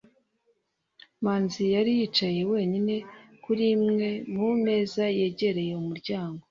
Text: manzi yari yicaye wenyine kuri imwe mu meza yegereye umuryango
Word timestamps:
manzi 1.23 1.63
yari 1.75 1.91
yicaye 1.99 2.41
wenyine 2.51 2.95
kuri 3.43 3.63
imwe 3.75 4.07
mu 4.35 4.49
meza 4.65 5.03
yegereye 5.19 5.73
umuryango 5.81 6.39